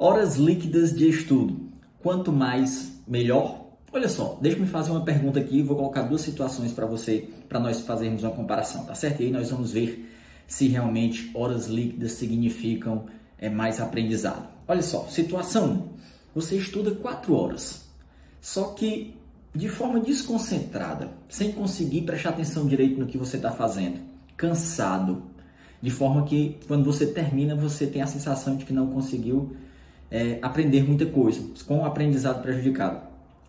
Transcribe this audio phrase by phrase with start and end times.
[0.00, 1.58] Horas líquidas de estudo.
[1.98, 3.66] Quanto mais, melhor?
[3.92, 7.80] Olha só, deixa-me fazer uma pergunta aqui, vou colocar duas situações para você, para nós
[7.80, 9.22] fazermos uma comparação, tá certo?
[9.22, 10.08] E aí nós vamos ver
[10.46, 13.06] se realmente horas líquidas significam
[13.40, 14.48] é, mais aprendizado.
[14.68, 15.88] Olha só, situação 1.
[16.36, 17.84] Você estuda 4 horas,
[18.40, 19.16] só que
[19.52, 23.98] de forma desconcentrada, sem conseguir prestar atenção direito no que você está fazendo,
[24.36, 25.24] cansado,
[25.82, 29.56] de forma que quando você termina você tem a sensação de que não conseguiu
[30.10, 33.00] é, aprender muita coisa, com o aprendizado prejudicado.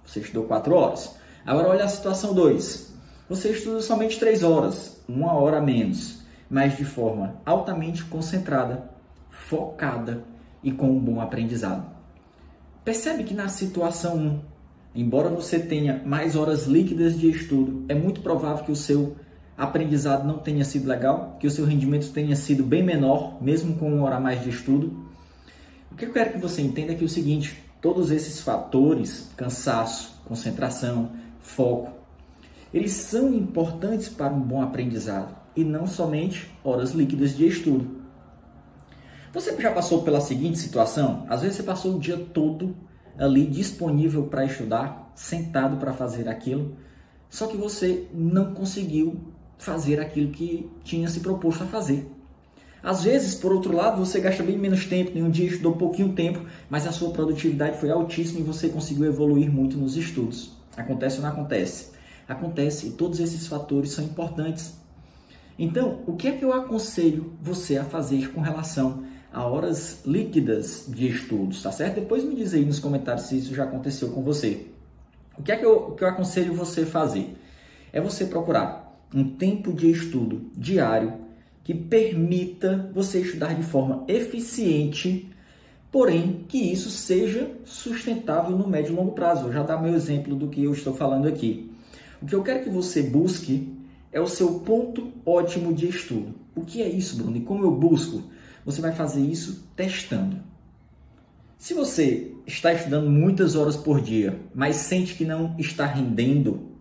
[0.05, 1.15] Você estudou 4 horas.
[1.45, 2.93] Agora olha a situação 2.
[3.29, 8.89] Você estuda somente 3 horas, uma hora a menos, mas de forma altamente concentrada,
[9.29, 10.23] focada
[10.63, 11.85] e com um bom aprendizado.
[12.83, 14.39] Percebe que na situação 1,
[14.95, 19.15] embora você tenha mais horas líquidas de estudo, é muito provável que o seu
[19.55, 23.93] aprendizado não tenha sido legal, que o seu rendimento tenha sido bem menor, mesmo com
[23.93, 25.08] uma hora a mais de estudo.
[25.91, 29.29] O que eu quero que você entenda é que é o seguinte: todos esses fatores,
[29.35, 31.91] cansaço, concentração, foco,
[32.73, 37.99] eles são importantes para um bom aprendizado e não somente horas líquidas de estudo.
[39.33, 41.25] Você já passou pela seguinte situação?
[41.29, 42.75] Às vezes você passou o dia todo
[43.17, 46.77] ali disponível para estudar, sentado para fazer aquilo,
[47.29, 49.19] só que você não conseguiu
[49.57, 52.09] fazer aquilo que tinha se proposto a fazer.
[52.81, 56.13] Às vezes, por outro lado, você gasta bem menos tempo, em um dia estudou pouquinho
[56.13, 60.53] tempo, mas a sua produtividade foi altíssima e você conseguiu evoluir muito nos estudos.
[60.77, 61.91] Acontece ou não acontece?
[62.27, 64.73] Acontece e todos esses fatores são importantes.
[65.57, 70.85] Então, o que é que eu aconselho você a fazer com relação a horas líquidas
[70.87, 71.95] de estudos, tá certo?
[71.95, 74.67] Depois me diz aí nos comentários se isso já aconteceu com você.
[75.37, 77.37] O que é que eu, que eu aconselho você fazer?
[77.91, 81.13] É você procurar um tempo de estudo diário
[81.69, 85.29] que permita você estudar de forma eficiente,
[85.91, 89.43] porém que isso seja sustentável no médio e longo prazo.
[89.43, 91.71] Vou já dar meu exemplo do que eu estou falando aqui.
[92.19, 93.71] O que eu quero que você busque
[94.11, 96.33] é o seu ponto ótimo de estudo.
[96.55, 97.37] O que é isso, Bruno?
[97.37, 98.23] E como eu busco?
[98.65, 100.37] Você vai fazer isso testando.
[101.55, 106.71] Se você está estudando muitas horas por dia, mas sente que não está rendendo,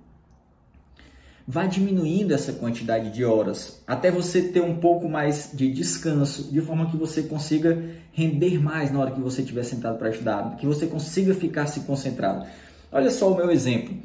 [1.50, 6.60] vá diminuindo essa quantidade de horas até você ter um pouco mais de descanso, de
[6.60, 7.82] forma que você consiga
[8.12, 11.80] render mais na hora que você estiver sentado para estudar, que você consiga ficar se
[11.80, 12.46] concentrado.
[12.92, 13.96] Olha só o meu exemplo.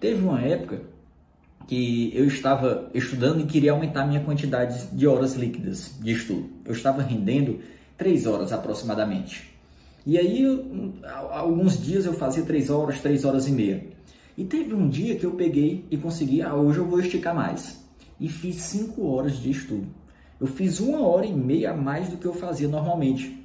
[0.00, 0.80] Teve uma época
[1.68, 6.50] que eu estava estudando e queria aumentar minha quantidade de horas líquidas de estudo.
[6.64, 7.60] Eu estava rendendo
[7.96, 9.54] 3 horas aproximadamente.
[10.04, 10.44] E aí,
[11.30, 13.86] alguns dias eu fazia 3 horas, 3 horas e meia.
[14.38, 17.84] E teve um dia que eu peguei e consegui, ah, hoje eu vou esticar mais.
[18.20, 19.88] E fiz 5 horas de estudo.
[20.40, 23.44] Eu fiz uma hora e meia a mais do que eu fazia normalmente.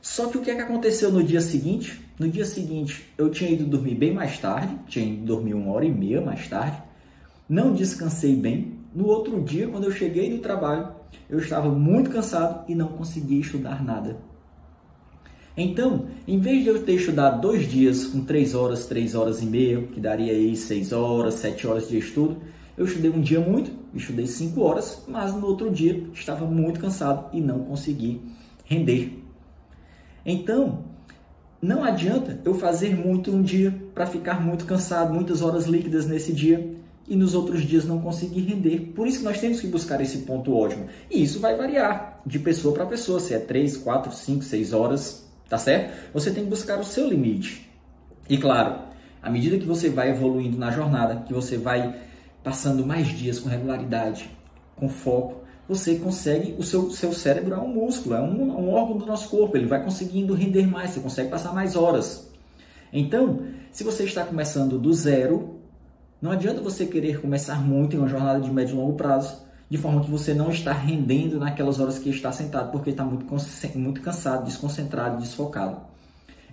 [0.00, 2.00] Só que o que, é que aconteceu no dia seguinte?
[2.18, 5.84] No dia seguinte, eu tinha ido dormir bem mais tarde, tinha ido dormir uma hora
[5.84, 6.82] e meia mais tarde,
[7.46, 8.78] não descansei bem.
[8.94, 10.88] No outro dia, quando eu cheguei do trabalho,
[11.28, 14.16] eu estava muito cansado e não conseguia estudar nada.
[15.56, 19.46] Então, em vez de eu ter estudado dois dias com três horas, três horas e
[19.46, 22.36] meia, que daria aí seis horas, sete horas de estudo,
[22.76, 27.30] eu estudei um dia muito, estudei cinco horas, mas no outro dia estava muito cansado
[27.32, 28.20] e não consegui
[28.66, 29.18] render.
[30.26, 30.84] Então,
[31.62, 36.34] não adianta eu fazer muito um dia para ficar muito cansado, muitas horas líquidas nesse
[36.34, 36.76] dia
[37.08, 38.92] e nos outros dias não conseguir render.
[38.94, 40.86] Por isso que nós temos que buscar esse ponto ótimo.
[41.10, 45.25] E isso vai variar de pessoa para pessoa, se é 3, 4, 5, 6 horas,
[45.48, 46.12] tá certo?
[46.12, 47.70] Você tem que buscar o seu limite.
[48.28, 48.80] E claro,
[49.22, 51.94] à medida que você vai evoluindo na jornada, que você vai
[52.42, 54.30] passando mais dias com regularidade,
[54.76, 58.96] com foco, você consegue, o seu, seu cérebro é um músculo, é um, um órgão
[58.98, 62.30] do nosso corpo, ele vai conseguindo render mais, você consegue passar mais horas.
[62.92, 63.40] Então,
[63.72, 65.60] se você está começando do zero,
[66.22, 69.76] não adianta você querer começar muito em uma jornada de médio e longo prazo, de
[69.76, 73.26] forma que você não está rendendo naquelas horas que está sentado, porque está muito,
[73.76, 75.80] muito cansado, desconcentrado, desfocado.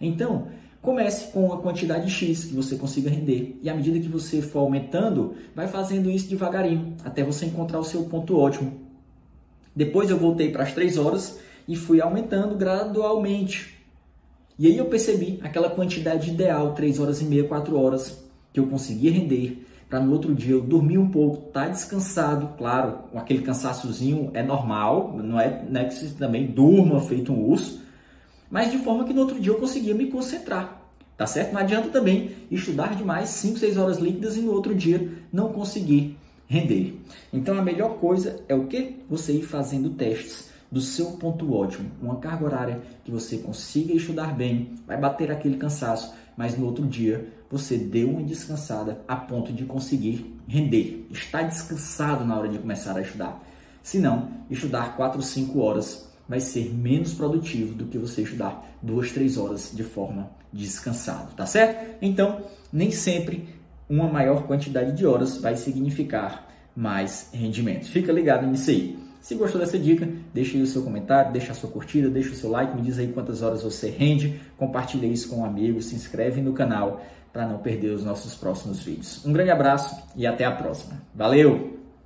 [0.01, 0.47] Então,
[0.81, 3.59] comece com uma quantidade X que você consiga render.
[3.61, 7.83] E à medida que você for aumentando, vai fazendo isso devagarinho, até você encontrar o
[7.83, 8.81] seu ponto ótimo.
[9.75, 13.77] Depois eu voltei para as 3 horas e fui aumentando gradualmente.
[14.57, 18.22] E aí eu percebi aquela quantidade ideal, 3 horas e meia, 4 horas,
[18.53, 22.99] que eu conseguia render, para no outro dia eu dormir um pouco, tá descansado, claro,
[23.15, 27.81] aquele cansaçozinho é normal, não é, não é que você também durma feito um urso,
[28.49, 31.53] mas de forma que no outro dia eu conseguia me concentrar, tá certo?
[31.53, 36.17] Não adianta também estudar demais 5, 6 horas líquidas e no outro dia não conseguir
[36.47, 36.99] render.
[37.31, 38.95] Então a melhor coisa é o que?
[39.09, 40.51] Você ir fazendo testes.
[40.71, 45.57] do seu ponto ótimo, uma carga horária que você consiga estudar bem, vai bater aquele
[45.57, 51.41] cansaço, mas no outro dia você deu uma descansada a ponto de conseguir render, está
[51.41, 53.43] descansado na hora de começar a estudar.
[53.81, 58.77] Se não, estudar 4 ou 5 horas vai ser menos produtivo do que você estudar
[58.81, 61.97] 2, 3 horas de forma descansada, tá certo?
[62.01, 62.41] Então,
[62.71, 63.47] nem sempre
[63.89, 67.85] uma maior quantidade de horas vai significar mais rendimento.
[67.85, 69.02] Fica ligado nisso aí.
[69.23, 72.35] Se gostou dessa dica, deixe aí o seu comentário, deixa a sua curtida, deixa o
[72.35, 75.95] seu like, me diz aí quantas horas você rende, compartilha isso com um amigo, se
[75.95, 79.25] inscreve no canal para não perder os nossos próximos vídeos.
[79.25, 81.01] Um grande abraço e até a próxima.
[81.15, 81.82] Valeu!